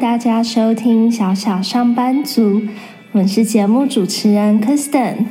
[0.00, 2.62] 大家收听小小上班族，
[3.12, 5.26] 我是节目主持人 Kristen，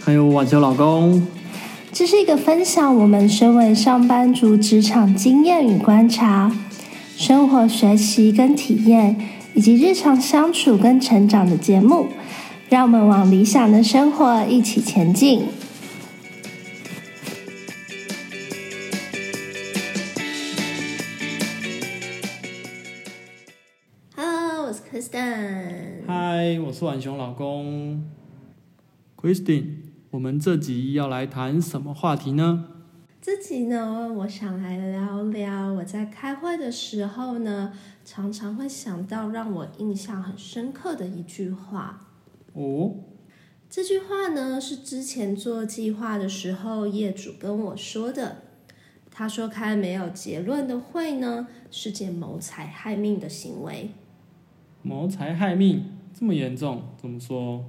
[0.00, 1.26] 还有晚秋老公。
[1.92, 6.50] 这是一个分享我们身为上班族职场经验与观察、
[7.18, 9.14] 生活学习跟体验，
[9.52, 12.06] 以及日常相处跟成长的节目，
[12.70, 15.42] 让我们往理想的生活一起前进。
[24.94, 26.06] Kristen。
[26.06, 28.08] 嗨，我是婉熊老公
[29.20, 29.78] Kristen。
[30.12, 32.68] 我们这集要来谈什么话题呢？
[33.20, 37.72] 这集呢，我想来聊聊我在开会的时候呢，
[38.04, 42.06] 常常会想到让我印象很深刻的一句话。
[42.52, 42.94] 哦，
[43.68, 48.42] 这句话呢是之前做计划的时候业主跟我说的。
[49.10, 53.90] 他说开没有结论的会呢，是件谋财害命的行为。
[54.86, 55.82] 谋财害命
[56.12, 56.82] 这么严重？
[57.00, 57.64] 怎么说？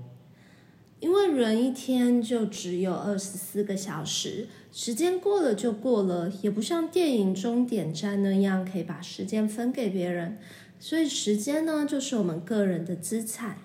[0.99, 10.37] 因为人一天就只有二十四个小时，时间过了就过了，也不像电影终点站那样可以把时间分给别人。
[10.77, 13.59] 所以时间呢，就是我们个人的资产，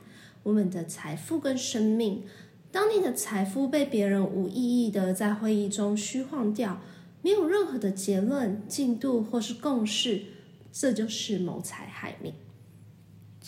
[0.45, 2.23] 我们的财富跟生命。
[2.71, 6.81] 当你的财富被别人无意义的在会议中虚晃掉，
[7.21, 10.23] 没有任何的结论、进度或是共识，
[10.71, 12.33] 这就是谋财害命。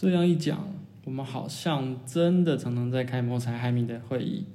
[0.02, 0.68] 这样一讲。
[1.04, 4.46] 我们好像真的常常在开谋财害命的会议，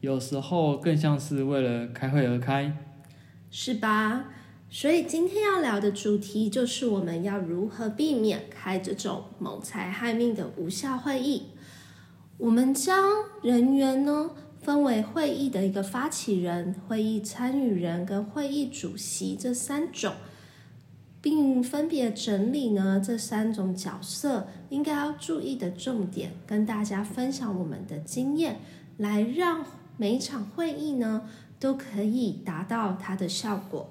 [0.00, 2.72] 有时候更像是为了开会而开，
[3.50, 4.26] 是吧？
[4.70, 11.46] 所以今天要聊的主题就是我们要如何避免开这种谋财害命的无效会议。
[12.38, 13.04] 我们将
[13.42, 20.12] 人员呢分为会议的一个发起人、会议参与人跟会议主席这三种。
[21.26, 28.60] 并分别整理呢这三种角色应该要注意的重点，跟大家分享我们的经验，
[28.98, 31.28] 来让每一场会议呢
[31.58, 33.90] 都可以达到它的效果。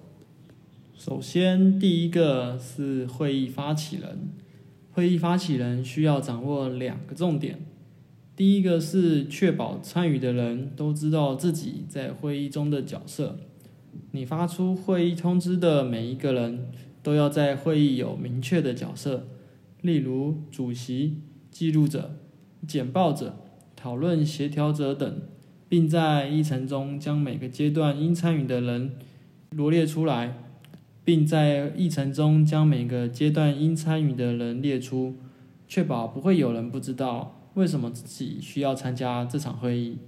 [0.96, 4.30] 首先，第一个是会议发起人，
[4.94, 7.60] 会议发起人需要掌握两个重点，
[8.38, 13.38] 第一个是确保参与的人都知道自己在会议中的角色，
[14.12, 16.68] 你发出会议通知的每一个人。
[17.06, 19.28] 都要在会议有明确的角色，
[19.82, 21.22] 例如主席、
[21.52, 22.16] 记录者、
[22.68, 23.38] 简报者、
[23.76, 25.22] 讨论协调者等，
[25.70, 28.94] 并在议程中将每个阶段应参与的人
[29.52, 30.36] 罗列出来，
[31.04, 35.14] 并在议程中将每个阶段应参与的人列出，
[35.68, 40.00] 确保不会有人不知道为什么自己需要参加这场会议。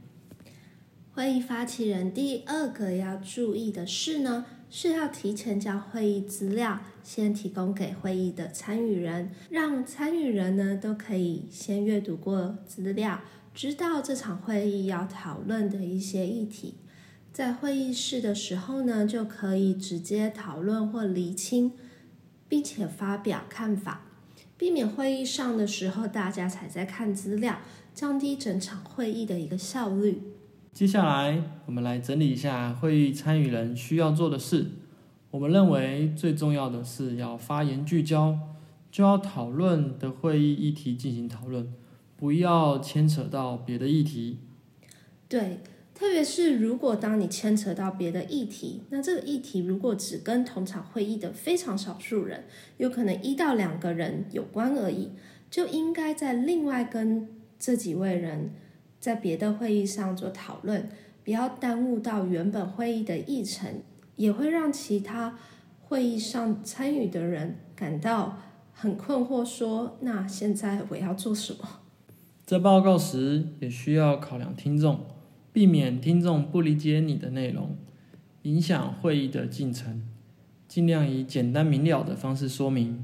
[1.12, 4.46] 会议发起人第二个要注意的是呢？
[4.70, 13.22] 是要提前将会议资料先提供给会议的参与人，让参与人呢都可以先阅读过资料，
[13.54, 16.76] 知道这场会议要讨论的一些议题，
[17.32, 21.72] 在会议室的时候呢就可以直接讨论或厘清，
[22.50, 24.02] 并且发表看法，
[24.58, 27.60] 避免会议上的时候大家才在看资料，
[27.96, 30.22] 降低整场会议的一个效率。
[30.78, 34.68] 接下来，我们来整理一下会议参与人需要做的事。
[35.32, 38.38] 我们认为最重要的是要发言聚焦，
[38.92, 41.74] 就要讨论的会议议题进行讨论，
[42.16, 44.38] 不要牵扯到别的议题。
[45.28, 45.62] 对，
[45.96, 52.44] 特别是如果当你牵扯到别的议题，那这个议题如果只跟同场会议的非常少数人，
[52.78, 55.10] 有可能一到两个人有关而已，
[55.50, 57.28] 就应该在另外跟
[57.58, 58.52] 这几位人。
[59.00, 60.90] 在别的会议上做讨论，
[61.24, 63.82] 不要耽误到原本会议的议程，
[64.16, 65.38] 也会让其他
[65.82, 68.40] 会议上参与的人感到
[68.74, 69.46] 很困惑。
[69.46, 71.60] 说：“那现在我要做什么？”
[72.46, 75.02] 在报告时也需要考量听众，
[75.52, 77.76] 避免听众不理解你的内容，
[78.44, 80.04] 影响会议的进程。
[80.68, 83.04] 尽量以简单明了的方式说明。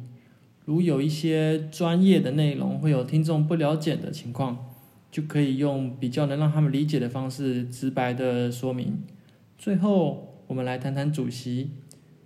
[0.65, 4.72] 如有一些专业的内容会有听众不了解的情况。
[5.13, 8.98] 就可以用比较能让他们理解的方式直白的说明。
[9.60, 11.69] 最后，我们来谈谈主席。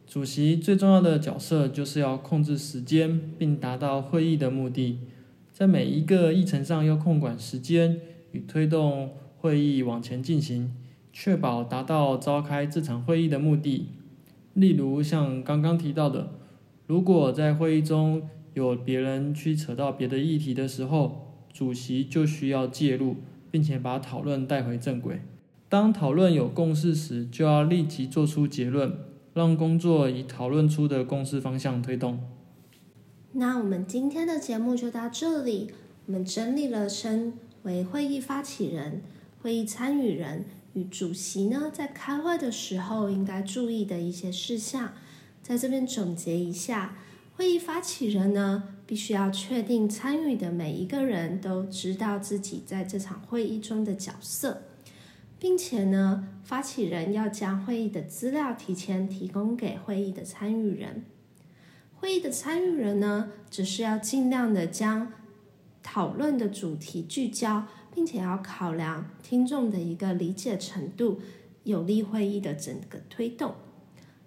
[0.06, 5.00] 主席最重要的角色就是要控制时间，并达到会议的目的。
[5.52, 8.00] 在每一个议程上要控管时间
[8.32, 10.74] 与推动会议往前进行，
[11.12, 13.88] 确保达到召开这场会议的目的。
[14.54, 16.30] 例如像刚刚提到的，
[16.86, 21.27] 如果在会议中有别人去扯到别的议题的时候，
[21.58, 23.16] 主席就需要介入，
[23.50, 25.22] 并且把讨论带回正轨。
[25.68, 28.96] 当讨论有共识时，就要立即做出结论，
[29.34, 32.20] 让工作以讨论出的共识方向推动。
[33.32, 35.72] 那我们今天的节目就到这里。
[36.06, 37.34] 我们整理了身
[37.64, 39.02] 为会议发起人、
[39.42, 40.46] 会议参与人
[40.76, 44.94] 与主席呢，在开会的时候应该注意的一些事项，
[45.42, 46.96] 在这边总结一下。
[47.38, 54.64] 会议发起人呢，必须要确定参与的每一个人都知道自己在这场会议中的角色，
[55.38, 61.04] 并且呢，发起人要将会议的资料提前提供给会议的参与人。
[61.94, 65.14] 会议的参与人呢，只是要尽量的将
[65.84, 71.22] 讨论的主题聚焦，并且要考量听众的一个理解程度，
[71.66, 73.54] 有利会议的整个推动。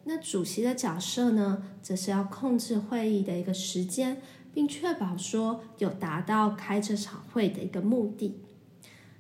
[0.05, 4.21] 那主席的角色呢，则是要控制会议的一个时间，
[4.53, 8.41] 并确保说有达到开这场会的一个目的。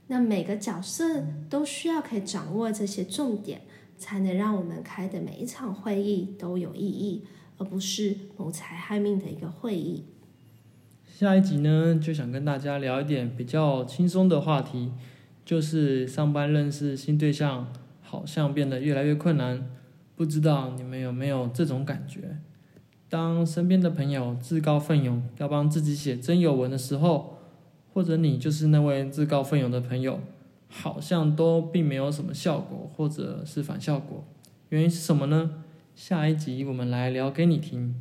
[0.08, 3.60] 那每个角色都需要可以掌握这些重点，
[3.96, 7.24] 才能让我们开的每一场会议都有意义，
[7.58, 10.06] 而不是谋财害命的一个会议。
[11.06, 14.90] 下一集呢，就想跟大家聊一点比较轻松的话题，
[15.44, 19.70] 就是上班认识新对象，好像变得越来越困难。
[20.20, 22.36] 不知道你们有没有这种感觉？
[23.08, 27.38] 当身边的朋友自告奋勇要帮自己写征友文的时候，
[27.94, 30.20] 或者你就是那位自告奋勇的朋友，
[30.68, 34.22] 好像都并没有什么效果，或者是反效果。
[34.68, 35.64] 原因是什么呢？
[35.96, 37.94] 下一集我们来聊给你听。